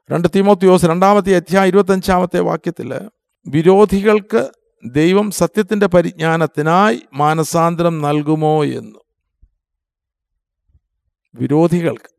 [0.09, 3.09] രണ്ട് തീമോത്തിയോസ് രണ്ടാമത്തെ അധ്യായം ഇരുപത്തഞ്ചാമത്തെ വാക്യത്തിൽ
[3.47, 4.49] വിരോധികൾക്ക്
[4.85, 8.99] ദൈവം സത്യത്തിന്റെ പരിജ്ഞാനത്തിനായി മാനസാന്തരം നൽകുമോ എന്ന്.
[11.35, 12.09] വിരോധികൾക്ക്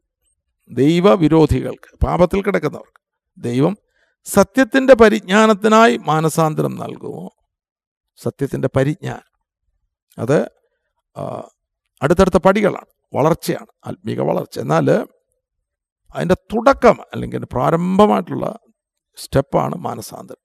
[0.70, 3.00] ദൈവ വിരോധികൾക്ക് പാപത്തിൽ കിടക്കുന്നവർക്ക്
[3.38, 3.76] ദൈവം
[4.24, 7.28] സത്യത്തിന്റെ പരിജ്ഞാനത്തിനായി മാനസാന്തരം നൽകുമോ?
[8.22, 9.28] സത്യത്തിന്റെ പരിജ്ഞാനം.
[10.18, 10.38] അത്
[12.02, 13.16] അടുത്തടുത്ത പടികളാണ്.
[13.16, 14.58] വളർച്ചയാണ് ആത്മീക വളർച്ച.
[14.58, 14.86] എന്നാൽ
[16.14, 18.58] അതിന്റെ തുടക്കം അല്ലെങ്കിൽ പ്രാരംഭമായിട്ടുള്ള
[19.16, 20.42] സ്റ്റെപ്പാണ് മാനസാന്തരം.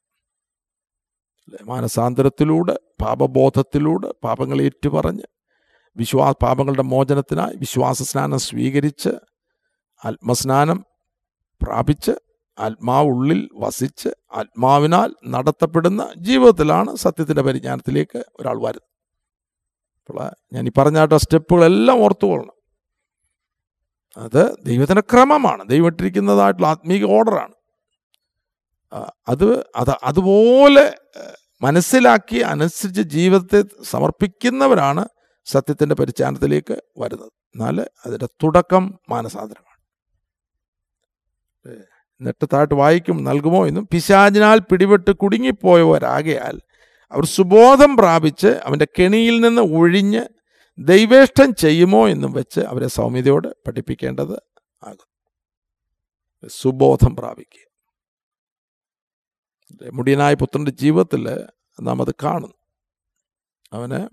[1.64, 5.24] മാനസാന്തരത്തിലൂടെ പാപബോധത്തിലൂടെ പാപങ്ങൾ ഏറ്റുപറഞ്ഞ്
[5.98, 9.10] വിശ്വാ പാപങ്ങളുടെ മോചനത്തിനായി വിശ്വാസ സ്നാനം സ്വീകരിച്ച്
[10.06, 10.86] ആത്മസ്നാനം
[11.62, 12.12] പ്രാപിച്ച്
[12.60, 18.88] ആത്മാവുള്ളിൽ വസിച്ച് ആത്മാവിനാൽ നടത്തപ്പെടുന്ന ജീവിതത്തിലാണ് സത്യത്തിന്റെ പരിജ്ഞാനത്തിലേക്ക് ഒരാൾ വരുന്നത്.
[20.10, 22.57] അപ്പോൾ ഞാൻ ഈ പറഞ്ഞാട്ട സ്റ്റെപ്പുകളെല്ലാം ഓർത്തുകൊള്ളണം.
[24.18, 25.70] അത് ദൈവത്തിന്റെ ക്രമമാണ്.
[25.70, 27.54] ദൈവം ഇട്ടിരിക്കുന്നതായിട്ടുള്ള ആത്മീക ഓർഡറാണ്.
[29.28, 30.96] അത് അത് അതുപോലെ
[31.62, 35.08] മനസ്സിലാക്കി അനുസരിച്ച് ജീവിതത്തെ സമർപ്പിക്കുന്നവരാണ്
[35.46, 37.32] സത്യത്തിന്റെ പരിചാരണത്തിലേക്ക് വരുന്നത്.
[37.56, 39.68] എന്നാൽ അതിന്റെ തുടക്കം മാനസാന്തരമാണ്.
[42.22, 46.62] എന്നിട്ട് താഴ്ത്ത് വായിക്കും നൽകുമോ എന്നും പിശാചിനാൽ പിടിപെട്ട് കുടുങ്ങിപ്പോയവരാകയാൽ
[47.12, 50.24] അവർ സുബോധം പ്രാപിച്ച് അവന്റെ കെണിയിൽ നിന്ന് ഒഴിഞ്ഞ്
[50.80, 54.42] ദൈവേഷ്ടം ചെയ്യുമോ എന്നും വെച്ച് അവരെ സൗമ്യതയോട് പഠിപ്പിക്കേണ്ടത്
[54.84, 55.08] ആകും
[56.48, 57.68] സുബോധം പ്രാപിക്കുക.
[59.94, 61.48] മുടിയനായ പുത്രന്റെ ജീവിതത്തിൽ
[61.82, 62.56] നാം അത് കാണുന്നു.
[63.74, 64.10] അവന്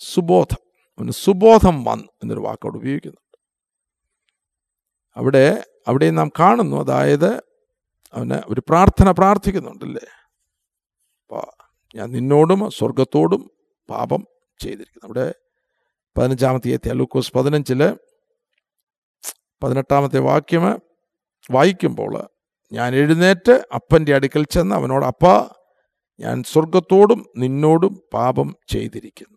[0.00, 0.62] സുബോധം.
[0.98, 3.38] അവന് സുബോധം വന്നു എന്നൊരു വാക്കോട് ഉപയോഗിക്കുന്നുണ്ട്
[5.16, 6.76] അവിടെ അവിടെ നാം കാണുന്നു.
[6.76, 7.36] അതായത്
[8.14, 10.06] അവന് ഒരു പ്രാർത്ഥന പ്രാർത്ഥിക്കുന്നുണ്ടല്ലേ?
[11.22, 11.46] അപ്പോൾ
[11.96, 13.50] ഞാൻ നിന്നോടും സ്വർഗത്തോടും
[13.90, 15.34] പാപം ചെയ്തിരിക്കുന്നു അവിടെ
[16.18, 17.82] പതിനഞ്ചാമത്തെ എത്തിയ ലൂക്കോസ് പതിനഞ്ചിൽ
[19.62, 20.64] പതിനെട്ടാമത്തെ വാക്യം
[21.50, 22.28] വായിക്കുമ്പോൾ
[22.72, 25.26] ഞാൻ എഴുന്നേറ്റ് അപ്പന്റെ അടുക്കൽ ചെന്ന് അവനോട് അപ്പ
[26.20, 29.36] ഞാൻ സ്വർഗത്തോടും നിന്നോടും പാപം ചെയ്തിരിക്കുന്നു.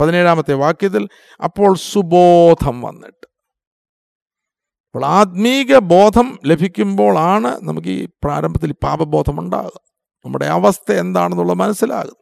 [0.00, 1.08] പതിനേഴാമത്തെ വാക്യത്തിൽ
[1.42, 3.26] അപ്പോൾ സുബോധം വന്നിട്ട്.
[4.86, 9.76] അപ്പോൾ ആത്മീക ബോധം ലഭിക്കുമ്പോഴാണ് നമുക്ക് ഈ പ്രാരംഭത്തിൽ പാപബോധം ഉണ്ടാകുക.
[10.24, 12.19] നമ്മുടെ അവസ്ഥ എന്താണെന്നുള്ളത് മനസ്സിലാകും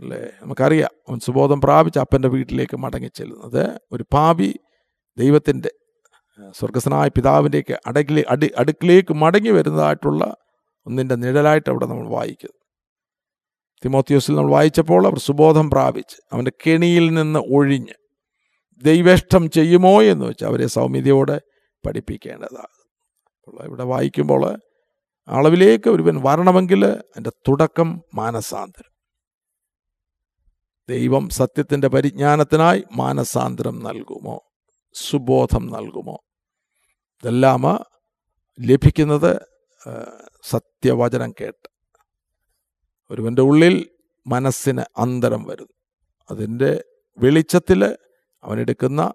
[0.00, 0.20] അല്ലേ?
[0.40, 4.48] നമുക്കറിയാം അവൻ സുബോധം പ്രാപിച്ച് അപ്പന്റെ വീട്ടിലേക്ക് മടങ്ങി ചെല്ലുന്നത് ഒരു പാപി
[5.18, 5.70] ദൈവത്തിന്റെ
[6.54, 10.22] സ്വർഗസ്നായ പിതാവിന്റെയൊക്കെ അടകിലെ അടി അടുക്കിലേക്ക് മടങ്ങി വരുന്നതായിട്ടുള്ള
[10.86, 12.58] ഒന്നിന്റെ നിഴലായിട്ട് അവിടെ നമ്മൾ വായിക്കുന്നു
[13.82, 17.96] തിമോത്തിയോസിൽ നമ്മൾ വായിച്ചപ്പോൾ അവർ സുബോധം പ്രാപിച്ച് അവന്റെ കെണിയിൽ നിന്ന് ഒഴിഞ്ഞ്
[18.82, 21.36] ദൈവേഷ്ടം ചെയ്യുമോ എന്ന് വെച്ച് അവരെ സൗമ്യതയോടെ
[21.84, 22.74] പഠിപ്പിക്കേണ്ടതാണ്
[23.64, 24.42] ഇവിടെ വായിക്കുമ്പോൾ
[25.28, 28.90] അളവിലേക്ക് ഒരുവൻ വരണമെങ്കിൽ അതിന്റെ തുടക്കം മാനസാന്തരം.
[30.88, 34.40] ദൈവം സത്യത്തിന്റെ പരിജ്ഞാനത്തിനായി മാനസാന്തരം നൽകുമോ?
[34.94, 36.18] സുബോധം നൽകുമോ?
[37.22, 37.62] ഇതെല്ലാം
[38.60, 39.46] ലഭിക്കുന്നത്
[40.42, 41.68] സത്യവചനം കേട്ട്.
[43.10, 43.88] ഒരുവന്റെ ഉള്ളിൽ
[44.26, 45.72] മനസ്സിന് അന്തരം വരുന്നു.
[46.30, 46.84] അതിന്റെ
[47.18, 47.96] വെളിച്ചത്തിൽ
[48.44, 49.12] അവനെടുക്കുന്ന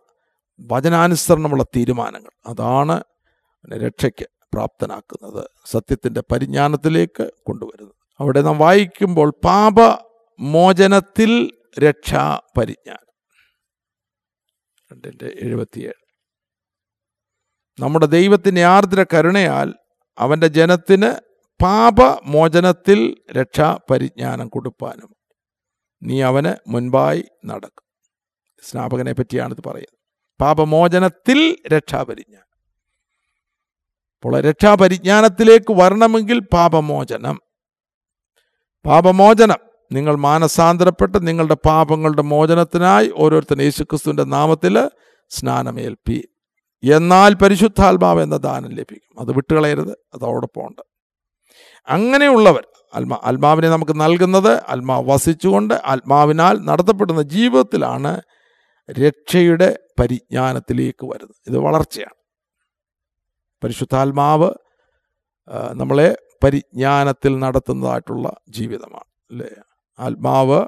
[0.59, 2.31] വചനാനുസരണമുള്ള തീരുമാനങ്ങൾ.
[2.45, 5.47] അതാണ് അവനെ രക്ഷയ്ക്ക് പ്രാപ്തനാക്കുന്നത്.
[5.65, 7.95] സത്യത്തിന്റെ പരിജ്ഞാനത്തിലേക്ക് കൊണ്ടുവരുന്നത്.
[8.19, 13.11] അവിടെ നാം വായിക്കുമ്പോൾ പാപമോചനത്തിൽ രക്ഷാ പരിജ്ഞാനം
[14.91, 16.11] രണ്ടിന്റെ എഴുപത്തിയേഴ്.
[17.79, 19.73] നമ്മുടെ ദൈവത്തിന്റെ ആർദ്ര കരുണയാൽ
[20.17, 21.11] അവന്റെ ജനത്തിന്
[21.63, 25.15] പാപമോചനത്തിൽ രക്ഷാ പരിജ്ഞാനം കൊടുപ്പാനും
[26.03, 27.83] നീ അവന് മുൻപായി നടക്കും.
[28.63, 30.43] സ്നാപകനെ പറ്റിയാണ് പറ്റിയാണിത് പറയുന്നത്.
[30.43, 32.45] പാപമോചനത്തിൽ രക്ഷാപരിജ്ഞാനം.
[34.15, 37.39] അപ്പോൾ രക്ഷാപരിജ്ഞാനത്തിലേക്ക് വരണമെങ്കിൽ പാപമോചനം.
[38.85, 44.89] പാപമോചനം നിങ്ങൾ മാനസാന്തരപ്പെട്ട് നിങ്ങളുടെ പാപങ്ങളുടെ മോചനത്തിനായി ഓരോരുത്തരും യേശുക്രിസ്തുവിന്റെ നാമത്തിൽ
[45.29, 46.27] സ്നാനമേൽപ്പി.
[46.83, 49.19] എന്നാൽ പരിശുദ്ധാത്മാവ് എന്ന ദാനം ലഭിക്കും.
[49.19, 49.91] അത് വിട്ടുകളയരുത്.
[50.13, 50.81] അതോടൊപ്പം ഉണ്ട്
[51.87, 58.21] അങ്ങനെയുള്ളവർ ആത്മാ ആത്മാവിനെ നമുക്ക് നൽകുന്നത് ആത്മാവ് വസിച്ചുകൊണ്ട് ആത്മാവിനാൽ നടത്തപ്പെടുന്ന ജീവിതത്തിലാണ്
[58.91, 61.35] രക്ഷയുടെ പരിജ്ഞാനത്തിലേക്ക് വരുന്നത്.
[61.47, 62.15] ഇത് വളർച്ചയാണ്.
[63.63, 64.51] പരിശുദ്ധാത്മാവ്
[65.73, 69.03] നമ്മളെ പരിജ്ഞാനത്തിൽ നടത്തുന്നതായിട്ടുള്ള ജീവിതമാണ്.
[69.31, 69.47] അല്ലേ?
[69.99, 70.65] ആത്മാവ്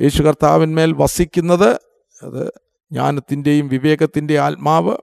[0.00, 1.68] യേശു കർത്താവിന്മേൽ വസിക്കുന്നത്
[2.22, 2.46] അത്
[2.92, 4.96] ജ്ഞാനത്തിന്റെയും വിവേകത്തിന്റെ ആത്മാവ്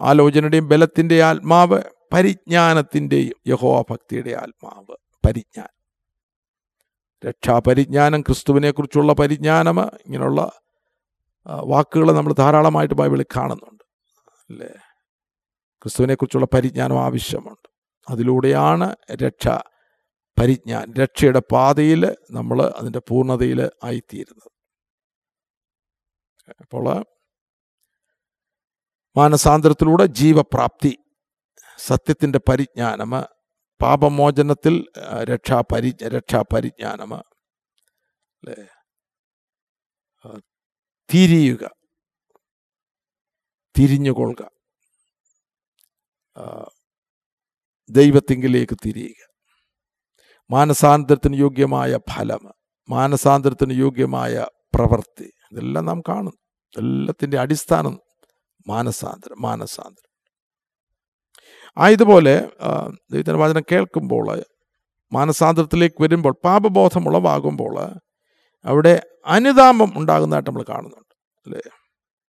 [0.00, 4.96] ആലോചനയുടെയും ബലത്തിന്റെ ആത്മാവ് പരിജ്ഞാനത്തിന്റെയും യഹോവ ഭക്തിയുടെ ആത്മാവ്
[5.26, 5.82] പരിജ്ഞാനം.
[7.28, 10.52] രക്ഷാപരിജ്ഞാനം ക്രിസ്തുവിനെക്കുറിച്ചുള്ള പരിജ്ഞാനം ഇങ്ങനെയുള്ള
[11.46, 13.84] വാക്കുകൾ നമ്മൾ ധാരാളമായിട്ട് ബൈബിളിൽ കാണുന്നുണ്ട്.
[14.50, 14.68] അല്ലേ?
[15.82, 17.68] ക്രിസ്തുവിനെക്കുറിച്ചുള്ള പരിജ്ഞാനം ആവശ്യമുണ്ട്.
[18.08, 19.48] അതിലൂടെയാണ് രക്ഷ
[20.42, 24.48] പരിജ്ഞാൻ രക്ഷയുടെ പാതയിൽ നമ്മൾ അതിന്റെ പൂർണതയിൽ ആയിത്തീരുന്നത്.
[26.60, 27.04] അപ്പോൾ
[29.16, 30.96] മാനസാന്തരത്തിലൂടെ ജീവപ്രാപ്തി
[31.78, 33.10] സത്യത്തിന്റെ പരിജ്ഞാനം
[33.82, 34.86] പാപമോചനത്തിൽ
[35.22, 38.56] രക്ഷാപരി രക്ഷാ പരി രക്ഷാ പരിജ്ഞാനം അല്ലേ?
[41.14, 41.70] തിരിയുക
[43.78, 44.48] തിരിഞ്ഞുകൊള്ളുക
[47.90, 49.31] ദൈവത്തിങ്കിലേക്ക് തിരിയുക.
[50.52, 52.42] മാനസാന്തരത്തിന് യോഗ്യമായ ഫലം
[52.88, 54.32] മാനസാന്തരത്തിന് യോഗ്യമായ
[54.74, 56.34] പ്രവൃത്തി ഇതെല്ലാം നാം കാണും
[56.74, 57.94] എല്ലാത്തിന്റെ അടിസ്ഥാനം
[58.66, 60.08] മാനസാന്തരം മാനസാന്തരം.
[61.76, 62.34] ആയതുപോലെ
[63.12, 64.26] ദൈവത്തിന്റെ വചനം കേൾക്കുമ്പോൾ
[65.12, 67.74] മാനസാന്തരത്തിലേക്ക് വരുമ്പോൾ പാപബോധം ഉളവാകുമ്പോൾ
[68.64, 68.94] അവിടെ
[69.34, 71.62] അനുതാപം ഉണ്ടാകുന്നതായിട്ട് നമ്മൾ കാണുന്നുണ്ട് അല്ലേ?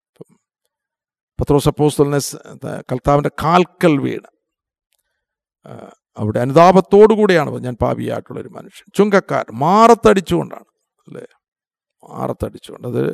[0.08, 0.28] ഇപ്പം
[1.38, 2.36] പത്രോസ് അപ്പോസ്തലനെ സ്
[2.90, 4.30] കർത്താവിന്റെ കാൽക്കൽ വീണ്
[6.16, 8.92] അവിടെ അനുതാപത്തോടു കൂടിയാണ് ഞാൻ പാപിയായിട്ടുള്ള ഒരു മനുഷ്യൻ.
[8.94, 10.64] ചുങ്കക്കാർ മാറത്തടിച്ചുകൊണ്ടാണ്.
[11.08, 11.26] അല്ലേ?
[12.08, 12.88] മാറത്തടിച്ചുകൊണ്ട്.
[12.88, 13.10] അത്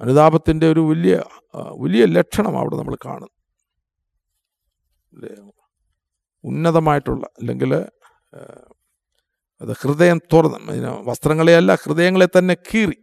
[0.00, 1.22] അനുതാപത്തിന്റെ ഒരു വലിയ
[1.78, 3.28] വലിയ ലക്ഷണം അവിടെ നമ്മൾ കാണുന്നു.
[5.12, 5.52] അല്ലേ?
[6.44, 7.74] ഉന്നതമായിട്ടുള്ള അല്ലെങ്കിൽ
[9.60, 13.02] അത് ഹൃദയം തുറന്ന് വസ്ത്രങ്ങളെയല്ല ഹൃദയങ്ങളെ തന്നെ കീറി.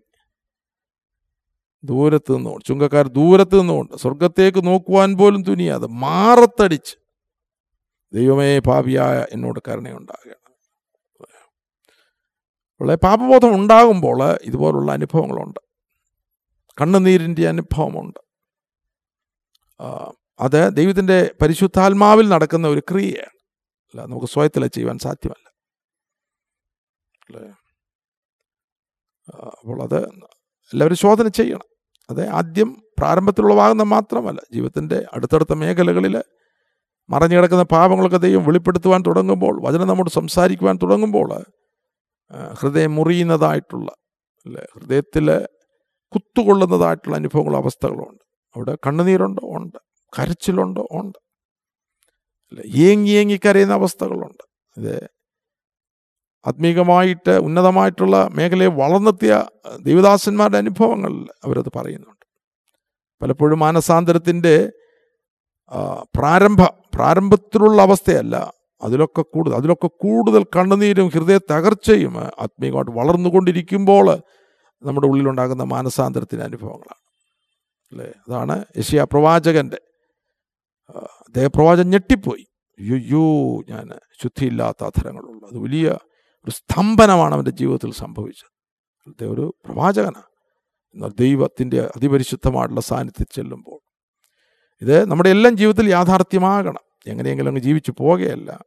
[1.84, 6.98] ദൂരത്ത് നിന്നുകൊണ്ട് ചുങ്കക്കാർ ദൂരത്ത് നിന്നുകൊണ്ട് സ്വർഗത്തേക്ക് നോക്കുവാൻ പോലും തുനിയാതെ മാറത്തടിച്ച്
[8.14, 10.40] ദൈവമേ പാപിയായ എന്നോട് കരുണയുണ്ടാകണം.
[12.82, 15.60] ഉള്ള പാപബോധം ഉണ്ടാകുമ്പോൾ ഇതുപോലുള്ള അനുഭവങ്ങളുണ്ട്.
[16.82, 18.20] കണ്ണുനീരിന്റെ അനുഭവമുണ്ട്.
[20.40, 23.40] അത് ദൈവത്തിന്റെ പരിശുദ്ധാത്മാവിൽ നടക്കുന്ന ഒരു ക്രിയയാണ്.
[23.86, 25.50] അല്ല നമുക്ക് സ്വയത്തിൽ ചെയ്യുവാൻ സാധ്യമല്ല.
[27.30, 27.50] അല്ലേ?
[29.46, 30.06] അപ്പോൾ അത്
[30.74, 31.68] എല്ലാവരും ശോധന ചെയ്യണം.
[32.10, 34.42] അത് ആദ്യം പ്രാരംഭത്തിലുള്ളവാകുന്ന മാത്രമല്ല.
[34.54, 36.24] ജീവിതത്തിന്റെ അടുത്തടുത്ത മേഖലകളിൽ
[37.10, 41.46] മറഞ്ഞു കിടക്കുന്ന പാപങ്ങളൊക്കെ ദൈവം വെളിപ്പെടുത്തുവാൻ തുടങ്ങുമ്പോൾ വചനം നമ്മോട് സംസാരിക്കുവാൻ തുടങ്ങുമ്പോൾ
[42.54, 43.92] ഹൃദയം മുറിയുന്നതായിട്ടുള്ള
[44.46, 45.46] അല്ലേ ഹൃദയത്തിൽ
[46.14, 48.24] കുത്തുകൊള്ളുന്നതായിട്ടുള്ള അനുഭവങ്ങളും അവസ്ഥകളുണ്ട്
[48.56, 49.48] അവിടെ കണ്ണുനീരുണ്ടോ?
[49.58, 49.78] ഉണ്ട്.
[50.20, 50.88] കരച്ചിലുണ്ടോ?
[50.92, 51.18] ഉണ്ട്.
[52.52, 54.44] അല്ലേ ഏങ്ങി ഏങ്ങി കരയുന്ന അവസ്ഥകളുണ്ട്.
[54.78, 55.10] ഇത്
[56.48, 59.46] ആത്മീകമായിട്ട് ഉന്നതമായിട്ടുള്ള മേഖലയെ വളർന്നെത്തിയ
[59.82, 62.26] ദേവദാസന്മാരുടെ അനുഭവങ്ങളിൽ അവരത് പറയുന്നുണ്ട്.
[63.22, 64.72] പലപ്പോഴും മാനസാന്തരത്തിന്റെ
[66.18, 66.62] പ്രാരംഭ
[66.94, 68.54] പ്രാരംഭത്തിലുള്ള അവസ്ഥയല്ല.
[68.82, 74.22] അതിലൊക്കെ കൂടുതൽ അതിലൊക്കെ കൂടുതൽ കണ്ണുനീരും ഹൃദയ തകർച്ചയും ആത്മീയമായിട്ട് വളർന്നുകൊണ്ടിരിക്കുമ്പോൾ
[74.84, 77.10] നമ്മുടെ ഉള്ളിലുണ്ടാകുന്ന മാനസാന്തരത്തിന്റെ അനുഭവങ്ങളാണ്.
[77.92, 78.14] അല്ലേ?
[78.28, 79.78] അതാണ് യശിയ പ്രവാചകന്റെ
[81.28, 82.46] അദ്ദേഹം പ്രവാചകൻ ഞെട്ടിപ്പോയി.
[82.80, 83.90] അയ്യോ ഞാൻ
[84.22, 85.90] ശുദ്ധിയില്ലാത്ത അധരങ്ങളുള്ളൂ അത് വലിയ
[86.44, 88.60] ഒരു സ്തംഭനമാണ് അവന്റെ ജീവിതത്തിൽ സംഭവിച്ചത്.
[89.08, 90.24] അദ്ദേഹം ഒരു പ്രവാചകനാണ്.
[90.94, 93.89] എന്നാൽ ദൈവത്തിന്റെ അതിപരിശുദ്ധമായിട്ടുള്ള സാന്നിധ്യത്തിൽ ചെല്ലുമ്പോൾ
[94.82, 96.80] ഇത് നമ്മുടെ എല്ലാം ജീവിതത്തിൽ യാഥാർത്ഥ്യമാകണം.
[97.08, 98.64] എങ്ങനെയെങ്കിലും അങ്ങ് ജീവിച്ചു പോകുകയല്ല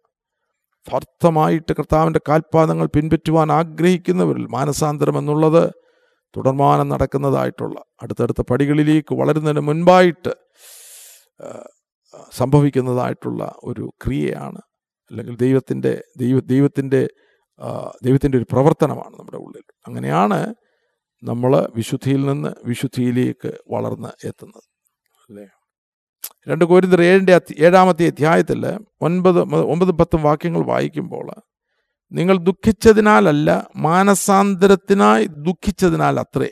[0.88, 5.72] സ്വാർത്ഥമായിട്ട് കർത്താവിന്റെ കാൽപാദങ്ങൾ പിൻപറ്റുവാൻ ആഗ്രഹിക്കുന്നവരിൽ മാനസാന്തരം എന്നുള്ളത്
[6.36, 10.32] തുടർമാനം നടക്കുന്നതായിട്ടുള്ള അടുത്തടുത്ത പടികളിലേക്ക് വളരുന്നതിന് മുൻപായിട്ട്
[12.32, 14.60] സംഭവിക്കുന്നതായിട്ടുള്ള ഒരു ക്രിയയാണ്.
[15.10, 17.08] അല്ലെങ്കിൽ ദൈവത്തിന്റെ ദൈവ ദൈവത്തിന്റെ
[18.02, 19.62] ദൈവത്തിന്റെ ഒരു പ്രവർത്തനമാണ് നമ്മുടെ ഉള്ളിൽ.
[19.86, 20.54] അങ്ങനെയാണ്
[21.22, 24.68] നമ്മൾ വിശുദ്ധിയിൽ നിന്ന് വിശുദ്ധിയിലേക്ക് വളർന്ന് എത്തുന്നത്.
[25.30, 25.46] അല്ലേ?
[26.48, 31.30] രണ്ട് കോരിന്തർ ഏഴിന്റെ ഏഴാമത്തെ അധ്യായത്തിൽ ഒൻപത് ഒമ്പത് പത്തും വാക്യങ്ങൾ വായിക്കുമ്പോൾ
[32.12, 36.50] നിങ്ങൾ ദുഃഖിച്ചതിനാലല്ല മാനസാന്തരത്തിനായി ദുഃഖിച്ചതിനാൽ അത്രേ.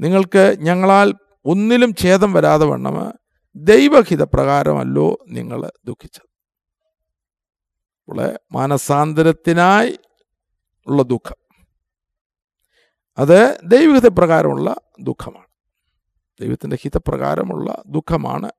[0.00, 3.12] നിങ്ങൾക്ക് ഞങ്ങളാൽ ഒന്നിലും ഛേദം വരാതെ വണ്ണം
[3.56, 6.28] ദൈവഹിത പ്രകാരമല്ലോ നിങ്ങൾ ദുഃഖിച്ചത്.
[8.00, 9.98] അപ്പോൾ മാനസാന്തരത്തിനായി
[10.86, 11.36] ഉള്ള ദുഃഖം.
[13.18, 15.46] അത് ദൈവഹിതപ്രകാരമുള്ള ദുഃഖമാണ്.
[16.40, 18.50] ദൈവത്തിന്റെ ഹിതപ്രകാരമുള്ള ദുഃഖമാണ്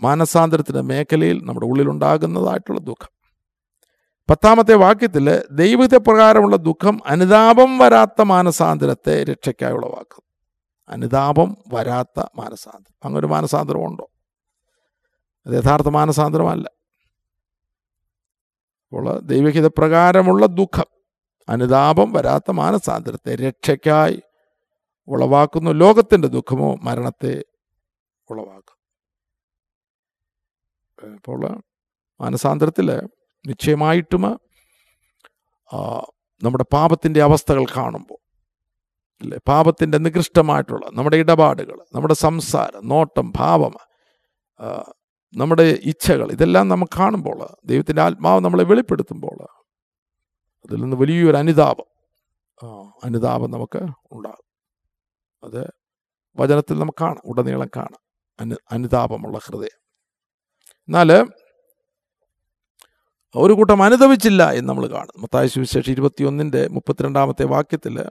[0.00, 3.08] മാനസാന്തരത്തിന്റെ മേഖലയിൽ നമ്മുടെ ഉള്ളിലുണ്ടാകുന്നതായിട്ടുള്ള ദുഃഖം.
[4.30, 10.22] പത്താമത്തെ വാക്യത്തിൽ ദൈവത്തെ പ്രകാരമുള്ള ദുഃഖം അനുതാപം വരാത്ത മാനസാന്തരത്തെ രക്ഷയ്ക്കായി ഉളവാക്കും
[10.88, 12.94] അനുതാപം വരാത്ത മാനസാന്തരം.
[13.04, 14.10] അങ്ങനെ ഒരു മാനസാന്തരം ഉണ്ടോ
[15.46, 16.70] അത് യഥാർത്ഥ മാനസാന്തരമല്ല.
[18.86, 20.84] അപ്പോൾ ദൈവഹിതപ്രകാരമുള്ള ദുഃഖം
[21.48, 24.22] അനുതാപം വരാത്ത മാനസാന്തരത്തെ രക്ഷയ്ക്കായി
[25.06, 25.70] ഉളവാക്കുന്നു.
[25.70, 27.44] ലോകത്തിന്റെ ദുഃഖമോ മരണത്തെ
[28.30, 28.77] ഉളവാക്കും
[31.06, 31.42] അപ്പോൾ
[32.20, 32.88] മാനസാന്തരത്തിൽ
[33.44, 34.24] നിശ്ചയമായിട്ടും
[36.42, 38.18] നമ്മുടെ പാപത്തിന്റെ അവസ്ഥകൾ കാണുമ്പോൾ
[39.20, 39.38] അല്ലേ?
[39.48, 43.74] പാപത്തിന്റെ നികൃഷ്ടമായിട്ടുള്ള നമ്മുടെ ഇടപാടുകൾ നമ്മുടെ സംസാരം നോട്ടം ഭാവം
[45.34, 49.38] നമ്മുടെ ഇച്ഛകൾ ഇതെല്ലാം നമുക്ക് കാണുമ്പോൾ ദൈവത്തിന്റെ ആത്മാവ് നമ്മളെ വെളിപ്പെടുത്തുമ്പോൾ
[50.64, 51.88] അതിൽ നിന്ന് വലിയൊരു അനുതാപം
[53.04, 53.80] അനുതാപം നമുക്ക്
[54.12, 54.46] ഉണ്ടാകും.
[55.44, 55.70] അത്
[56.38, 58.02] വചനത്തിൽ നമുക്ക് കാണാം ഉടനീളം കാണാം.
[58.40, 59.78] അനു അനുതാപമുള്ള ഹൃദയം.
[60.88, 61.26] എന്നാൽ
[63.36, 68.04] ഒരു കൂട്ടം അനുദവിച്ചില്ല എന്ന് നമ്മൾ കാണും മത്തായ സുവിശേഷം ഇരുപത്തിയൊന്നിന്റെ മുപ്പത്തിരണ്ടാമത്തെ വാക്യത്തിൽ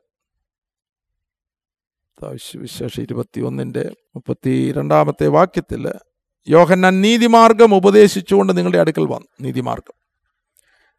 [2.24, 5.94] വിശേഷം സുവിശേഷം ഇരുപത്തിയൊന്നിന്റെ മുപ്പത്തി രണ്ടാമത്തെ വാക്യത്തിൽ
[6.48, 9.28] യോഹന്നാൻ നീതിമാർഗം ഉപദേശിച്ചുകൊണ്ട് നിങ്ങളുടെ അടുക്കൽ വന്നു.
[9.42, 9.94] നീതിമാർഗം.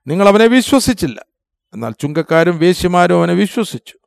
[0.07, 1.25] നിങ്ങൾ അവനെ വിശ്വസിച്ചില്ല.
[1.75, 3.99] എന്നാൽ ചുങ്കക്കാരും വേശ്യമാരും അവനെ വിശ്വസിച്ചു.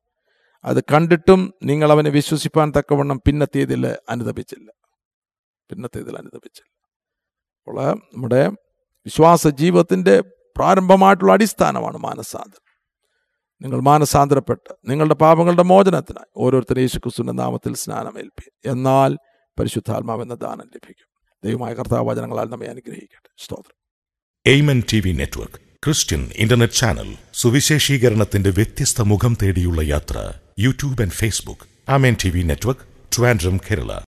[0.63, 4.71] അത് കണ്ടിട്ടും നിങ്ങൾ അവനെ വിശ്വസിപ്പാൻ തക്കവണ്ണം പിന്നത്തേതിൽ അനുദപിച്ചില്ല.
[5.69, 6.81] പിന്നത്തേതിൽ അനുദപിച്ചില്ല.
[7.62, 8.50] അപ്പോൾ നമ്മുടെ
[9.06, 10.21] വിശ്വാസ ജീവിതത്തിന്റെ
[10.56, 12.71] പ്രാരംഭമായിട്ടുള്ള അടിസ്ഥാനമാണ് മാനസാന്തരം.
[13.62, 18.69] നിങ്ങൾ മാനസാന്തരപ്പെട്ട് നിങ്ങളുടെ പാപങ്ങളുടെ മോചനത്തിനായി ഓരോരുത്തരും യേശു ക്രിസ്തുവിന്റെ നാമത്തിൽ സ്നാനമേൽപ്പി.
[18.69, 19.17] എന്നാൽ
[19.60, 21.30] പരിശുദ്ധാത്മാവെന്ന ദാനം ലഭിക്കും.
[21.45, 23.30] ദൈവമായ കർത്താവ് വചനങ്ങളാൽ നമ്മെ അനുഗ്രഹിക്കട്ടെ.
[23.38, 23.82] സ്തോത്രം.
[24.45, 31.91] Amen T V network Christian internet channel സുവിശേഷീകരണത്തിന്റെ വ്യത്യസ്ത മുഖം തേടിയുള്ള യാത്ര YouTube and Facebook.
[31.91, 32.82] Amen T V network
[33.17, 34.00] Trivandrum Kerala.